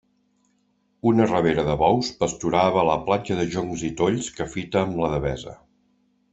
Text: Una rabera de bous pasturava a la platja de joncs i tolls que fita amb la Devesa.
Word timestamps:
Una 1.11 1.27
rabera 1.31 1.65
de 1.67 1.75
bous 1.81 2.09
pasturava 2.23 2.81
a 2.83 2.87
la 2.91 2.97
platja 3.11 3.39
de 3.43 3.47
joncs 3.59 3.87
i 3.91 3.93
tolls 4.03 4.33
que 4.41 4.51
fita 4.57 4.85
amb 4.85 4.99
la 5.05 5.15
Devesa. 5.17 5.59